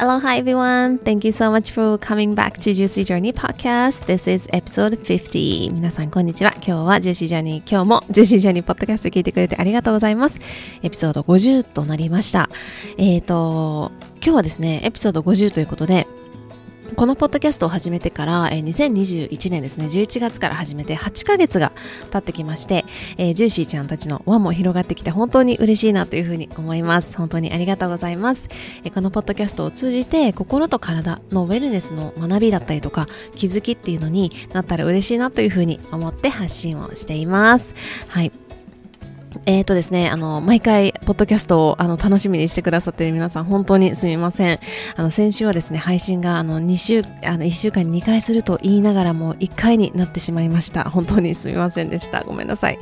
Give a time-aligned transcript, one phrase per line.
[0.00, 0.98] Aloha everyone!
[0.98, 4.06] Thank you so much for coming back to Juicy Journey Podcast.
[4.06, 5.72] This is episode 50.
[5.74, 6.52] 皆さんこんにちは。
[6.58, 10.38] 今日は Juicy Journey、今日も Juicy Journey Podcast 聞いてくれてありがとうございます。
[10.84, 12.48] エピソード50となりました。
[12.96, 13.90] えっ、ー、と、
[14.22, 16.06] 今日はですね、エピソード50ということで、
[16.98, 21.72] このポッドキャストを始めてから、えー、2021年ですね、11月から始めて8ヶ月が
[22.10, 22.84] 経ってきまして、
[23.18, 27.16] えー、ジューシーちゃんたちの輪も広がってきて本当に嬉しいなというふうに思います。
[27.16, 28.48] 本当にありがとうございます。
[28.82, 37.76] えー、このポッドキャストを通じて心と体のウェルネスの学びだったりとか気づきっていうのになったら嬉しいなというふうに思って発信をしています。
[38.08, 38.32] はい。
[39.46, 44.58] え、ー、とですね、あの、毎回、ポッドキャストをあの楽しみにしてくださっている皆さん、本当にすみません。
[44.96, 50.84] あの、先週はですね、配信が、あの、2週、あの、1週間に2回すると言いながらも、1回になってしまいました。
[50.90, 52.24] 本当にすみませんでした。
[52.24, 52.78] ごめんなさい。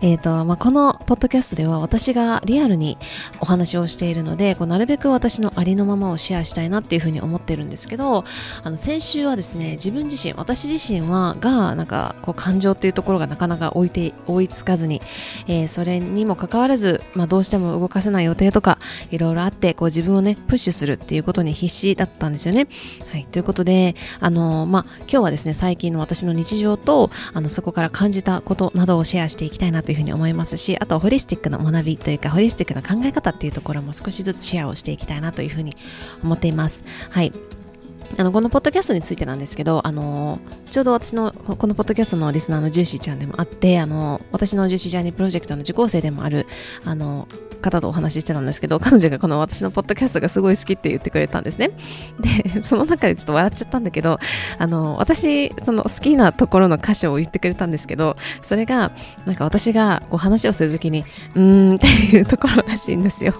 [0.00, 2.98] え、ー、と、まあ、このポッドキャストでは、私がリアルに
[3.40, 8.24] お話をしているので、こうなるべく私のありのままをシェアしたいなっていうふうに思ってるんですけど、
[8.62, 15.02] あの、先週はですね、自分自身、私自身は、が、なんか、こう、感情っていうところがなかなか追いて、追いつかずに、
[15.48, 18.80] えー、それにもかかわらず、まあ、どうしても動かせない予定とか
[19.12, 22.66] いろいろあってこう自分をねプッシュするっていうことに必死だったんですよね。
[23.12, 35.76] はい、ということであの、まあ、今日はですね最近の私の日常とあのそこから感じたことなどをシェアしていきたいなというふうに思いますしあとはホリスティックな学びというかホリスティックな考え方っていうところも少しずつシェアをしていきたいなというふうに
[36.24, 36.84] 思っています。
[37.10, 37.32] はい
[38.16, 46.46] あのこのポッドキャストについてなんですけど、あのちょうど私のこのポッドキャストのリスナーのジューシーちゃんでもあってあの私の Juicy Journey Project の受講生でもある
[46.84, 47.28] あの
[47.60, 51.70] 方とお話ししてたんですけど、彼女がこの私のポッドキャストがすごい好きって言ってくれたんですね。
[52.20, 54.18] で、その中でちょっと笑っちゃったんだけど、
[54.58, 58.92] あの、私、その好きなところの箇所を言ってくれたんですけど、それが、
[59.26, 63.34] なんか私がこう話をするときに、うーんっていうところらしいんですよ。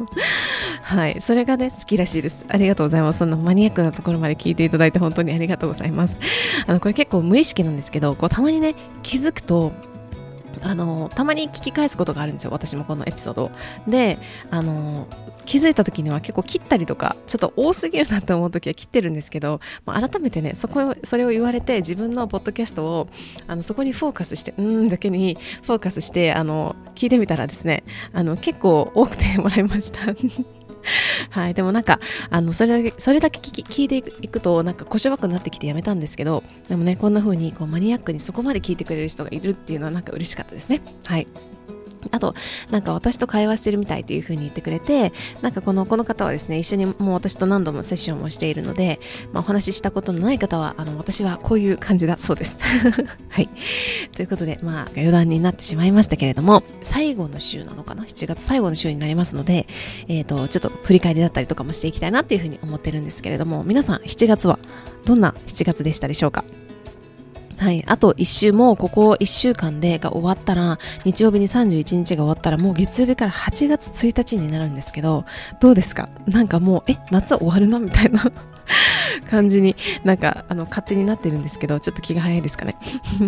[0.82, 1.20] はい。
[1.20, 2.44] それがね、好きらしいです。
[2.48, 3.20] ありがとうございます。
[3.20, 6.18] そのマニアックなところまで聞いていただいて本当にありがとうございます。
[6.66, 9.72] あの、これ結構無意識なんですけど、こうたまにね、気づくと、
[10.62, 12.50] あのたまに聞き返すことがあるんですよ。
[12.50, 13.52] 私もこのエピソード
[13.86, 14.18] で
[14.50, 15.06] あの
[15.44, 23.08] 気づいた時には結構切ったりとかちょっと多すぎるなって思う時は切ってるんですけど、まあ、改めてねそこそれを言われて自分のポッドキャストを
[23.46, 30.00] あのそこにフォーカスしてうんだけにフォーカスしてあの聞いてみたらですねあの結構多くてもらいました。
[31.30, 32.00] はい、でもなんか、
[32.30, 40.80] あの、それだけ、それだけ聞き聞いていくと、なんか腰ばくなってきてやめたんですけど、でもね、こんな風にこうマニアックにそこまで聞いてくれる人がいるっていうのはなんか嬉しかったですね。
[41.06, 41.26] はい。
[42.10, 42.34] あと、
[42.70, 49.00] なんか私と会話してるみたいっていう風に言ってくれて、なんかこの、この方はですね、一緒にもう私と何度もセッションをしているので、
[49.32, 52.58] まあ、お話ししたことのない方は、あの、私はこういう感じだそうです。
[53.28, 53.48] はい。
[54.14, 59.66] ということで、まあ、余談になってしまいましたけれども、最後の週なのかな ?7 月最後の週になりますので、
[60.08, 64.58] えっ、ー、と、ちょっと振り返りだったりとかもしていきたいなっていう風に思ってるんですけれども、皆さん7月は
[65.04, 66.44] どんな7月でしたでしょうか？
[67.58, 75.24] はい、あと1週もここ1週間でが終わったら日曜日に31日が終わったらもう月曜日から8月1日になるんですけど
[75.60, 76.08] どうですか？
[76.26, 78.30] なんかもうえ夏終わるなみたいな
[79.28, 79.74] 感じに
[80.04, 82.76] なんかあの勝手になってるんですけどちょっと気が早いですかね？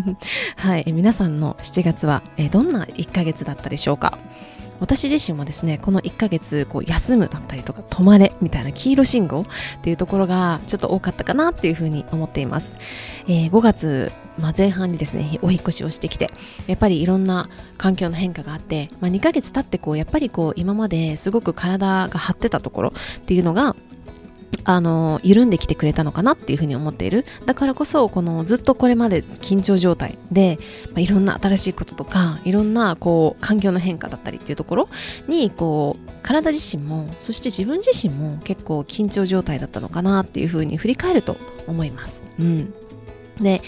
[0.56, 0.84] はい。
[0.92, 4.16] 皆さんの7月はえどんな1ヶ月だったでしょうか？
[4.80, 9.44] 私自身もですねこの1ヶ月こう休むだったりとか止まれみたいな黄色信号っ
[9.82, 12.78] ていうところがちょっと多かったかなっていうふうに思っています、
[13.28, 16.30] えー、5月まあ、前半にですねお引越しをしてきて
[16.66, 23.76] やっぱりいろんな環境の変化があって、まあ、2ヶ月経ってこうやっぱりこう今まですごく体が張ってたところっていうのが
[24.74, 30.58] あの緩んできてくれたのかなっていうふうに思っているだからこそこのずっとこれまで緊張状態で、
[30.88, 34.88] まあ、いろんな新しいこととかいろんなこう環境の変化だったりっていうところ
[35.28, 42.28] にこう体自身もそして自分自身も結構緊張状態だったのかなっていうふうに振り返ると思います。
[42.38, 42.74] うん
[43.40, 43.62] で、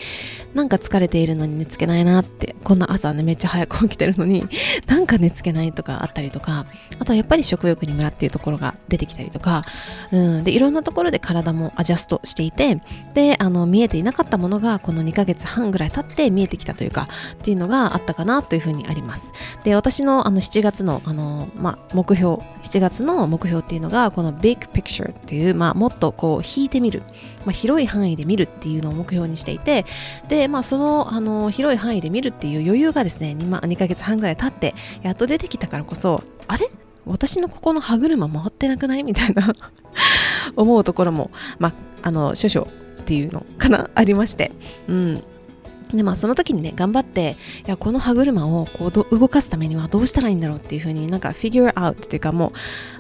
[0.54, 4.46] なんか疲れているのに寝つけないなって、こんな朝ね、めっちゃ早く起きてるのに、
[4.86, 6.66] なんか寝つけないとかあったりとか、
[6.98, 9.64] あとはやっぱり食欲にムラっていうところが出てきたりとか、
[10.10, 12.82] うん、で、いろんなところで体もアジャストしていて、
[13.14, 19.32] で、あの、見えていなかったものが、この2ヶ月半ぐらい経って見えてきたというか、っていうのがあったかなというふうにあります。
[19.64, 27.02] で、私のあの7月の、あの、まあ、目標、7月の目標っていうのが、この Big Picture っていう、まあ、もっとこう、引いてみる、
[27.44, 36.66] まあ、広い範囲で見るっていうのを目標にしていて、で、まあ、そのあの広い範囲で見るっていう余裕がですね 2, 2ヶ月半ぐらい経ってやっと出てきたからこそあれ？
[37.04, 39.02] 私のここの歯車回ってなくない？
[39.02, 39.54] みたいな
[40.56, 41.72] 思うところも、まあ、
[42.02, 43.90] あの少々っていうのかな？
[43.94, 44.52] ありまして、
[44.88, 45.22] うん、
[45.92, 47.36] でまあその時にね頑張って
[47.66, 52.52] いやこの歯車をこう動かすためにはどうしたらいいんだろうっていう風になんか figure out っていうかも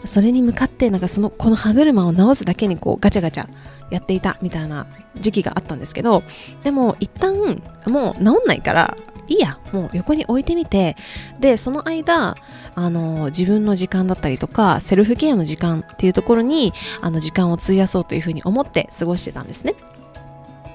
[0.04, 3.48] うそれに向かってなんかそのこの歯車を直すだけにこうガチャガチャ
[3.90, 4.86] やっていたみたいな
[5.16, 6.22] 時期があったんですけど
[6.62, 8.96] でも一旦もう治んないから
[9.28, 10.96] いいやもう横に置いてみて
[11.40, 12.36] でその間
[12.74, 19.74] あの自分の時間だったりとかセルフケアの時間っていうところにあの時間を費やそうというふうに思って過ごしてたんですね。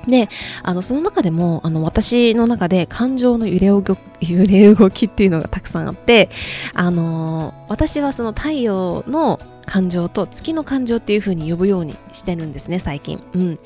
[0.07, 0.29] で、
[0.63, 3.97] あの、その中でも、あの、私の中で感情の揺れ動き、
[4.31, 6.29] 揺れ動きっていうのがたくさんあって、
[6.73, 13.21] あの、私はその太陽の感情と月の感情っていうふうに呼ぶようにしてるんですね、最近。
[13.33, 13.59] うん。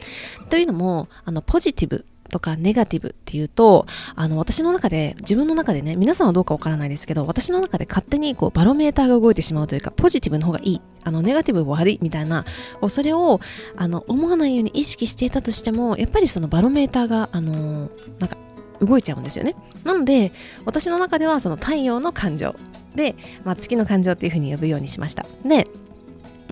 [0.50, 3.86] というのも、あの、ポジティブとかネガティブっていうと、
[4.16, 12.46] あの、私の中で、自分の中でね、皆さんはどうかわからないですけど、私の中で勝手にこう、バロメーターが動いてしまうというか、ポジティブの方がいい、あの、ネガティブは悪いみたいな、
[12.88, 13.40] それを、
[13.76, 17.90] あの、思わないように意識していたとしても、やっぱりそのバロメーターが、あの、
[18.20, 18.38] なんか、
[18.80, 19.56] 動いちゃうんですよね。
[19.84, 20.32] なので、
[20.66, 22.56] 私の中ではその太陽の感情
[22.96, 25.26] で、まあ、月の感情っていうふうに呼ぶようにしました。
[25.46, 25.68] で、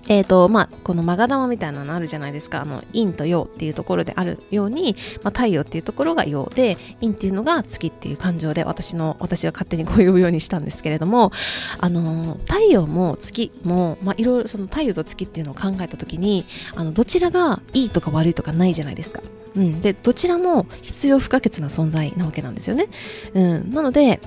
[0.08, 11.32] えーとまあ、このマガ玉みたいなのあるじゃないですかあの陰と陽っていうところであるように、まあ、太陽っていうところが陽で陰っていうのが月っていう感情で私の私は勝手にこう呼ぶようにしたんですけれども、
[11.78, 16.44] あの太陽も月も、まあ、いろいろその太陽と月っていうのを考えた時に
[16.74, 19.22] あのどちらがいいとか悪いとかないじゃないですか。
[19.56, 22.86] うん、でどちらも必要不可欠な存在なわけなんですよね。
[23.34, 24.20] うん、なので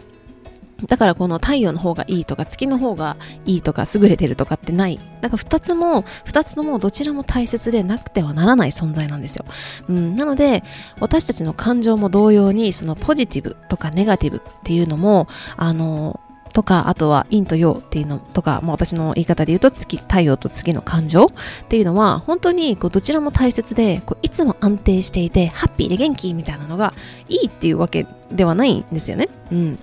[0.88, 5.00] だからこの太陽の方がいいとか月の方がいいとか優れてるとかってない。
[5.22, 9.46] だから二つも、二つともどちらも大切でなくてはならない存在なんですよ。
[9.90, 10.64] うん、なので、
[11.00, 15.28] 私たちの感情も同様に、そのポジティブとかネガティブっていうのも、
[15.58, 16.20] あの、
[16.54, 21.28] とか、あとは陰と陽っていうのとか、まあ、私の言い方で言うと月、太陽と月の感情っ
[21.68, 26.94] ていうのは、本当にこうどちらも大切で、こういつも安定していて、ハッピーで元気みたいなのが
[27.28, 29.30] いいっていうわけではないんですよね。
[29.52, 29.80] うん。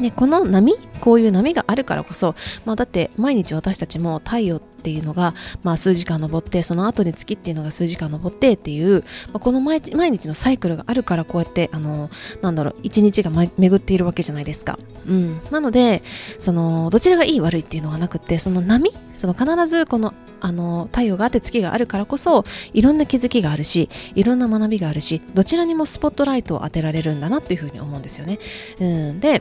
[0.00, 2.34] でこの波こういう波があるからこそ、
[2.64, 12.10] まあ、だって毎日私たちも太陽っていうのが、まあ、数時間昇ってその後に月っていうのが数時間昇ってっていう、まあ、この毎日のサイクルがあるからこうやってあの
[12.40, 16.02] なんだろう一日が巡っているわけじゃないですか、うん、なので
[16.38, 28.40] そのどちらがいい悪いっていうのがなくてその波その必ずこのあの太陽があって月があるからこそいろんな気づきがあるしいろんな学びがあるしどちらにもスポットライトを当てられるんだなっていうふうに思うんですよね、
[28.80, 29.40] うん、で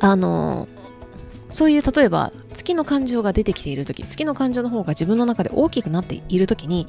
[0.00, 0.68] あの
[1.50, 6.88] そういう例えば月の感情が出てきている時月の感情の方が自分の中で大きくなっている時に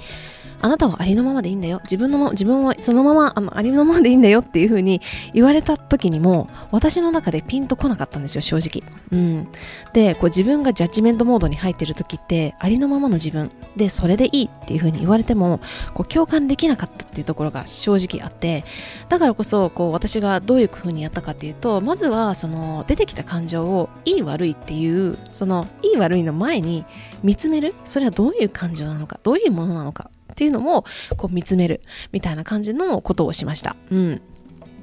[0.61, 1.79] あなたはありのままでいいんだよ。
[1.83, 4.41] 自分の自分はそのままあのありのままでいいんだよ。
[4.41, 4.99] っていう風に
[5.33, 9.47] 言われた時にも私の中でピンとこなかったんですよ正直、うん、
[9.93, 13.51] でこう自分がジャッジメントモードに入ってる時ってありのままの自分。
[13.77, 15.61] でそれでいいっていう風に言われても
[15.93, 18.65] こう共感できなかったっていうところが正直あって。
[19.07, 26.85] だからこそこう私がどういう風にやったかっていうとまずはその出てきた感情をいい悪いっていうそのいい悪いの前に
[27.23, 27.75] 見つめる？
[27.85, 29.19] それはどういう感情なのか？
[29.23, 30.09] どういうものなのか？
[30.31, 30.85] っていうのも
[31.17, 33.75] こう見つめるみたいな感じのことをしました。
[33.91, 34.21] うん。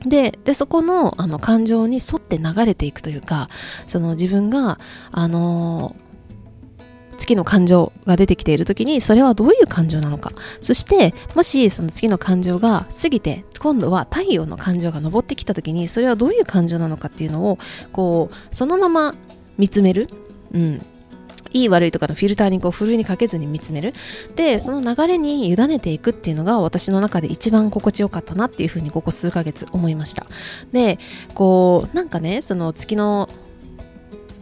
[0.04, 3.48] ででそこのあの感情に沿って流れていくというか
[3.86, 4.78] その自分が
[5.10, 5.96] あの
[7.16, 10.32] 月の感情が出てきている時にそれはどういう感情なのか？
[10.60, 17.58] そしてもしその月の感情が過ぎて今度は太陽の感情が昇ってきた時にそれはどういう感情なのかっていうのを
[17.90, 19.14] こうそのまま
[19.56, 20.10] 見つめる、
[20.52, 20.86] うん、
[21.52, 23.92] いい悪いとかのフィルターにこうふるいにかけずに見つめる。
[24.34, 30.26] でその流れに委ねていくっていうのが私の中で一番心地よかったなっていうふうにここ数ヶ月思いました。
[30.72, 30.98] で
[31.34, 33.28] こうなんかねその月の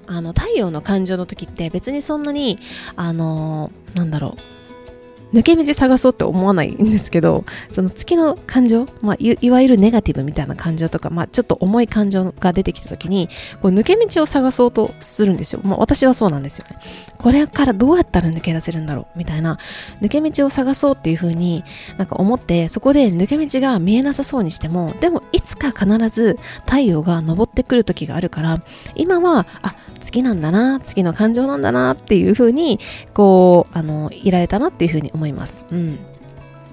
[0.07, 2.59] あの太陽の感情の時って別にそんなに
[2.97, 4.64] あのなんだろう。
[5.35, 13.29] 抜け道探そうって思わないんですけどその月の感情、まあ、いわゆるネガティブみたいな感情とか、まあ、ちょっと重い感情が出てきた時に
[13.61, 16.79] こう抜け道を探そうとするんですよ、まあ、私はそうなんですよね。
[17.19, 19.59] これからどうやったら抜け出せるんだろうみたいな
[20.01, 21.65] 抜け道を探そうっていう風に
[21.97, 28.63] なんか思ってそこで抜け道が見えなさそうにしてもでもいつか必ず太陽が昇ってくる時があるから
[28.95, 32.79] 今はあ月なんだな月の感情なんだなっていう風に
[33.15, 35.65] こうあのいられたなっていう風に思思います。
[35.71, 35.99] うん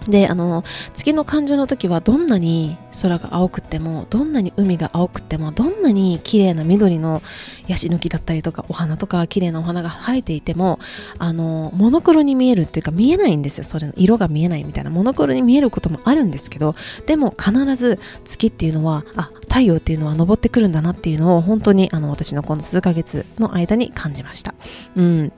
[0.08, 0.63] であの
[0.96, 7.22] 月の感情の時はどんなに空が青くてもどんなに海が青くてもどんなに綺麗な緑の
[7.67, 10.79] ヤシの木だったりとかお花とか綺麗なお花が生えていても
[11.20, 16.74] あのモノクロに見えるっていうか見えないんですよそれの色が見えないみたいなモノクロに見えることもあるんですけど
[17.05, 24.55] でも必ず月っていうのはあ太陽っていうのは昇ってくるんだなっていうのを本当にあの私のこの数ヶ月の間に感じました。
[24.96, 25.31] うん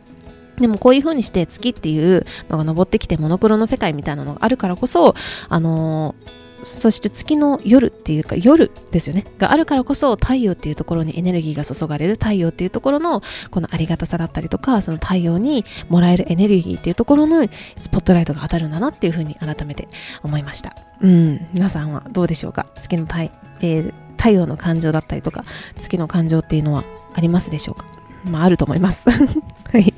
[0.57, 5.15] でもこういう風にして月っていうのが昇ってきてモノクロの世界みたいなのがあるからこそ、
[5.49, 9.25] あのーそして月の夜っていうか夜ですよね。
[9.37, 17.45] があるからこそ太陽っていうところにエネルギーが注がれる太陽っていうところのこのありがたさだったりとかその太陽にもらえるエネルギーっていうところの
[17.75, 19.89] スポットライトが当たるんだなっていうふうに改めて
[20.23, 20.73] 思いました。
[21.01, 21.47] うん。
[21.53, 22.65] 皆さんはどうでしょうか？
[22.75, 23.23] 月の太,、
[23.59, 25.43] えー、太陽の感情だったりとか
[25.79, 27.87] 月の感情っていうのはありますでしょうか？
[28.25, 29.09] まああると思います。
[29.11, 29.93] はい、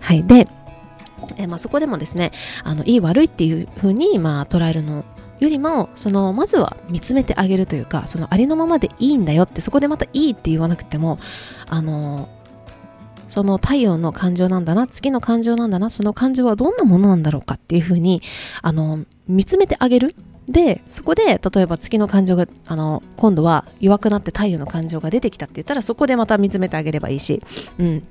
[0.00, 0.46] はい、で
[1.36, 2.32] えまあ、そこでもですね
[2.64, 5.04] あのいい悪いっていうふうに、まあ、捉えるの
[5.40, 11.18] よりもそのまずは見つめてあげるというかそのありのままでいいんだよってそこでまたいいって言わなくても
[11.66, 12.28] あの
[13.26, 18.22] その太陽の感情なんだな月の感情なんだなその感情はどんなものなんだろうかっていうふうに
[18.62, 20.14] あの見つめてあげる
[20.48, 27.42] でそこで例えば月の感情があの今度は弱くなって太陽の感情が出てきたって言ったらそこでまた見つめてあげればいいし、
[27.78, 28.06] うん、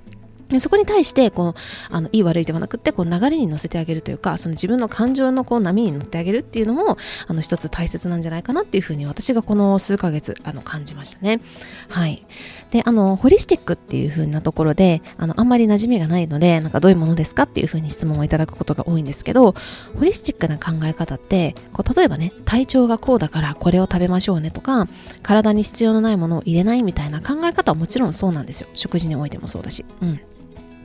[0.50, 1.54] でそこに対してこう
[1.90, 6.98] あのいい悪いではなくてこう流れに乗せてあげるというかその自分の感情のこう波に乗ってあげるっていうのも
[7.28, 11.42] あの一つ大切なんじゃないかなっていうふうに私がこの数ヶ月あの感じましたね。
[11.90, 12.26] はい、
[12.74, 19.54] であのホリスティックっていう風なところであのあんまり馴染みがないのでなんかどういうものですかっていう風に質問をいただくことが多いんですけど
[19.96, 24.88] ホリスティックな考え方ってこう例えばね体調がこうだからこれを食べましょうねとか
[25.22, 29.86] 体に必要のないものを入れないみたいな考え方はもちろんそうなんですよ食事においてもそうだし。
[30.02, 30.20] うん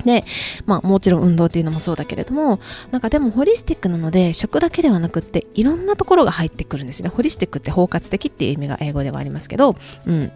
[0.05, 0.25] で、
[0.67, 7.09] まあもちろん運動っていうのもそうだけれども、なんかでもホリスティックなので食だけではなくっていろんなところが入ってくるんですね。
[7.09, 9.77] ホリスティックって包括的っていう意味が英語ではありますけど、
[10.07, 10.33] うん。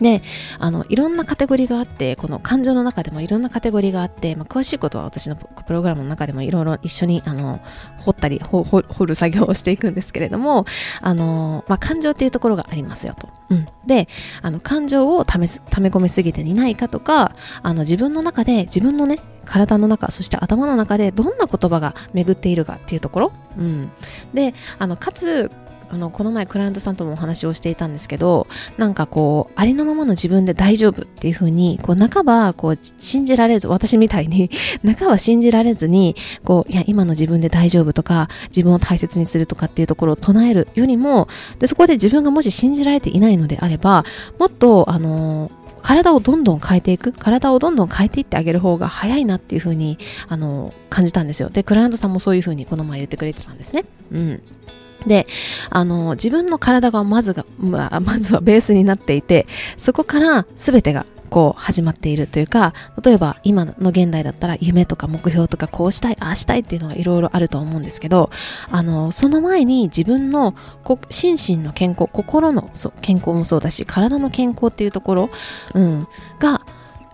[0.00, 0.22] で
[0.58, 7.60] あのいろんなカテゴリーがあってこの感情の中でもいろんなカテゴリーがあって、まあ、詳しいことは私のプログラムの中でもいろいろ一緒にあの
[7.98, 10.66] 掘ったり掘る作業をしていくんですけれども
[11.00, 13.28] あの、まあ、感情っていうところがありますよと。
[13.50, 14.08] うん、で
[14.42, 23.92] あの感情をためため込みすぎていないかとかあの自分の中で自分のね体の中そして頭の中でどんな言葉が巡っているかっていうところ、うん、
[24.32, 25.50] であのかつ
[25.94, 28.48] あのこの前クライアントさんともお話をしていたんですけど
[28.78, 34.50] なんかこうありのままの自分で大丈夫っていう風にこう半ばこう信じられず私みたいに
[34.98, 41.28] 半ば信じられずにこういや今の自分で大丈夫とか自分を大切にするとかっていうところを唱えるよりも
[41.60, 44.04] でそこで自分がもし信じられていないのであれば
[44.40, 49.98] もっとあの体をどんどん変えていく体をどんどん変えていってあげる方が早いなっていう風に
[50.28, 51.50] あに感じたんですよ。
[51.50, 53.84] でクライアントさんもそういう風にこの前言ってくれてたんですね。
[54.10, 54.42] うん。
[55.06, 55.26] で、
[55.70, 59.46] あの、自分の体がまずが、まあ、まずはベースになっていて、
[59.76, 68.30] そこから全てがこう始まっているというか、例えば今の現代だったら夢とか目標とかこうしたい、ああしたいっていうのがいろいろあると思うんですけど、
[68.70, 70.54] あの、その前に自分の
[71.10, 72.70] 心身の健康、心の
[73.00, 75.30] 健康もそうだし、体の健康っていうところ、
[75.74, 76.08] うん、
[76.38, 76.64] が、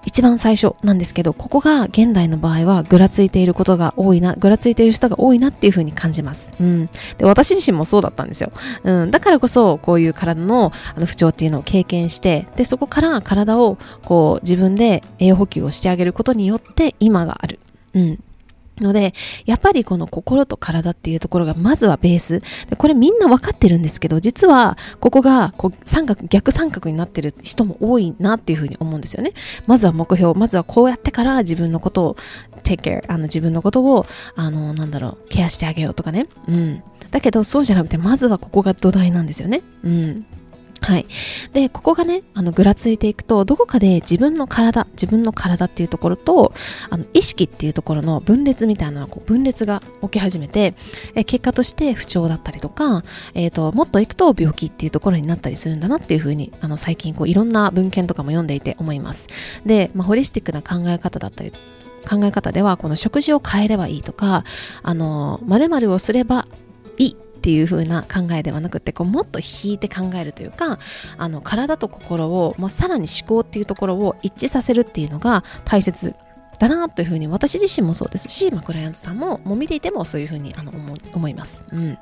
[0.04, 6.52] 一番最初なんですけど、ここが現代の場合はぐらついていることが多いな、ぐらついている人が多いなっていうふうに感じます。
[6.60, 6.86] うん。
[7.18, 8.52] で、私自身もそうだったんですよ。
[8.84, 9.10] うん。
[9.10, 17.58] だからこそ、こういう体のあの不調っていうのを経験して、で、そこから体をこう自分で栄養補給をしてあげることによって今がある。
[17.94, 18.24] うん。
[18.80, 19.14] ので、
[19.46, 22.40] やっぱりこの心と体っていうところがまずはベース。
[22.40, 29.32] でこれみんな分かってるんですけど、実はここがこう三角、逆三角になってる人も多いなっていうふうに思うんですよね。
[29.66, 32.16] まずは目標、まずはこうやってから自分のことを
[32.62, 34.06] take care、あの自分のことを、
[34.36, 36.26] あの、なんだろう、ケアしてあげようとかね。
[36.48, 36.82] うん。
[37.10, 39.62] だけどそうじゃなくて、まずはここが土台なんですよね。
[39.84, 40.26] うん。
[40.80, 41.06] はい。
[41.52, 46.54] で、ここがね、あの、ぐらついていくと、どこかで自分の体、自分の体っていうところと、
[46.88, 50.74] あの、意識っていうところの分裂みたいな、こう、分裂が起き始めて、
[51.14, 59.28] え結果として不調だったりとか、えっ、ー、と、もっといくと病気っていうところになったりするんだなっていうふうに、あの、最近、こう、いろんな文献とかも読んでいて思います。
[59.66, 61.52] で、まあ、ホリスティックな考え方だったり、
[62.08, 64.44] 考え方では、この食事を変えればいいとか、
[64.82, 66.46] あの、〇〇をすれば
[66.96, 70.78] いいっていう風な考えではなくてこうもっと引いて考えるというか
[71.16, 76.14] あの体と心を、まあ、さらに思考っていうところを一致させるっていうのが大切
[76.58, 81.64] だなというふうに私自身もそうですし、まあ、クライアントさんももう見ていてもそういうふうにあの思思います。
[81.72, 81.98] うん、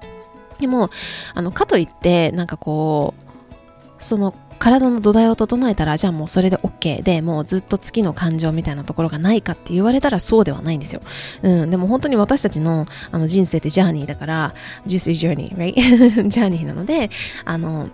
[0.59, 0.90] でも
[1.35, 11.03] あのかといってなんかこうその体の土台を整えたらじゃあもうそれで OK でもうずっと月の感情みたいなところがないかって言われたらそうではないんですよ、
[11.43, 14.55] うん、でも本当に私たちのあの人生ってジャーニーだから
[14.87, 15.75] Juicy Journey right?
[16.29, 17.11] ジャーニーなので
[17.45, 17.88] あの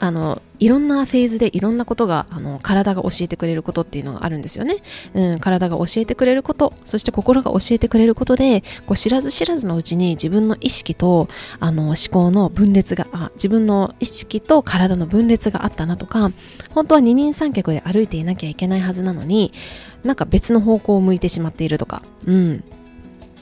[0.00, 4.76] あのいろんなフェーズでいろんなことがあの体が教えてくれることっていうのがあるんですよね、
[5.14, 11.28] うん、体が教えてくれることそして心が教えてくれることでこう知らず知らずのうちに自分の意識と
[11.60, 16.32] あの思考の分裂があ自分の意識と体の分裂があったなとか
[16.70, 19.52] 本当は二人三脚で歩いていなきゃいけないはずなのに
[20.04, 22.64] なんか別の方向を向いてしまっているとか、うん、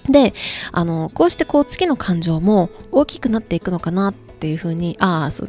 [0.08, 0.34] で
[0.72, 5.48] あのこうしてこう月の感情も大きくなっていくのかなってっていうふうにああそう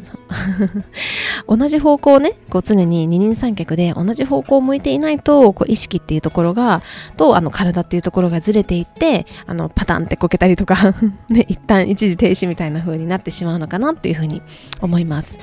[1.57, 6.81] 同じ方向をねこう常に二人三脚で同じ方向を向いていないとこう意識っていうところが
[7.17, 10.77] とあの体っていうところがずれていってあのパタンってこけたりとか
[11.29, 14.41] ね、一旦一時停止みたいな風になってしまうのかなっていうふうに
[14.81, 15.37] 思います。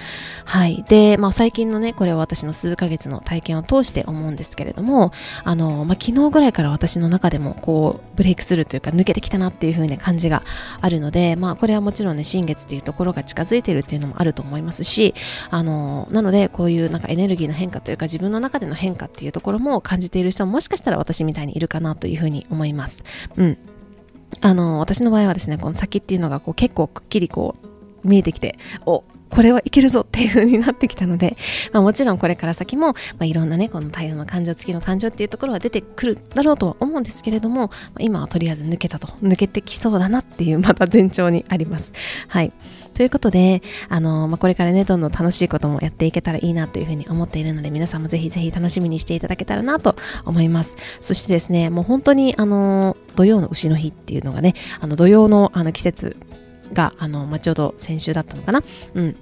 [0.44, 0.84] はい。
[0.88, 10.42] で、まあ、最近のねこれは私の数ヶ月の体験を通して思うんですけれどもあの、まあ、昨日ぐらいから私の中でもこうブレイクするというか抜けてきたなっていう風な感じが
[10.80, 15.14] あるので、まあ、これはもちろんね新月っていうところが近づいてるっていうのもあると思いますし
[15.50, 23.04] あのなのでこういうなんかエネルギーの変化というか自分の中での変化っていうところも感じている人ももしかしたら私みたいにいるかなというふうに思います。
[23.36, 23.58] うん。
[24.40, 27.54] あの、私の場合はですね、この先っていうのがこう結構くっきりこ
[28.02, 31.36] う見えてきて、お、これはいけるぞっていう風になってきたので、
[31.72, 41.92] まあ、もちろんこれから先も、まあ、いろんなね、この太陽の感情付きの感情っていうところは出てくるだろうとは思うんですけれども、まあ、今はとりあえず抜けたと、抜けてきそうだなっていう、また前兆にあります。
[42.28, 42.52] はい。
[42.94, 50.76] ということで、あの、まあ、これからね、どんどん楽しいこともやっていけたらいいなというふうに思っているので、皆さんもぜひぜひ楽しみにしていただけたらなと思います。
[51.00, 56.16] そしてですね、もう本当に、あの、土曜の牛の日っていうのがね、あの、土曜のあの季節
[56.72, 58.62] が、あの、まあ、ちょうど先週だったのかな。
[58.94, 59.16] うん。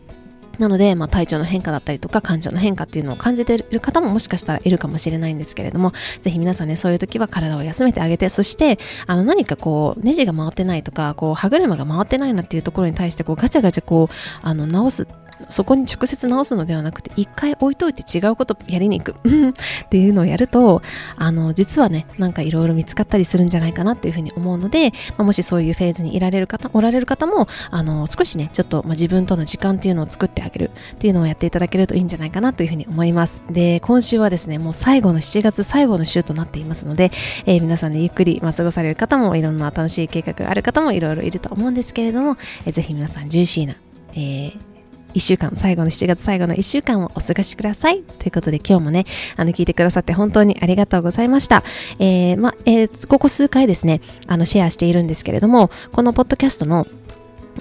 [0.59, 15.07] なので、まあ、体調の変化だったりとか感情の変化っていうのを感じている方ももしかしたらいるかもしれないんですけれどもぜひ皆さんねそういう時は体を休めてあげてそしてあの何かこうネジが回ってないとかこう歯車が回ってないなっていうところに対してこうガチャガチャこうあの直す
[15.49, 19.15] そこに直接直すのではなくて一回置いといて違うことやりに行く。
[19.23, 20.83] っていうのをやると
[21.17, 30.71] あの実はねなんかいろいろ見つかったりするんじゃないかなっていうふうに思うので、まあ、もしそういうフェーズにいられる方おられる方もあの少しねちょっと、まあ、自分との時間っていうのを作ってあげる。
[30.93, 33.43] っていうのをやっていただけるといいんじゃないかなというふうに思います。
[33.51, 37.11] で今週はですねもう最後の7月最後の週となっていますので、
[37.47, 43.77] えー、皆さんねゆっくり、まあ、過ごされる方もいろんな楽しい計画がある方もいろいろいると思うんですけれども、えー、ぜひ皆さんジューシーな、
[44.15, 44.72] えー
[45.15, 48.03] 1週間、最後の7月最後の1週間をお過ごしください。
[48.03, 49.05] ということで今日もね、
[49.37, 51.63] あの聞いてくださって本当にありがとうございました。
[51.99, 56.87] えー、ま、えー、ここ数回ですね、あのシェアしているんですけれども、このポッドキャストの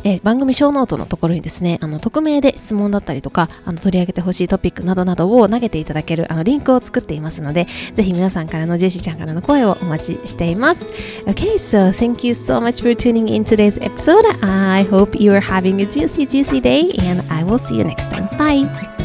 [0.03, 10.87] えー、番組ショーノートのところにですね、あの匿名で質問だったりとか、あの取り上げてほしいトピックなどなどを投げていただけるあのリンクを作っていますので、ぜひ皆さんからのジューシーちゃんからの声をお待ちしています。
[11.25, 14.25] Okay, so thank you so much for tuning in today's episode.
[14.41, 18.09] I hope you are having a juicy, juicy day and I will see you next
[18.09, 18.27] time.
[18.37, 19.00] Bye!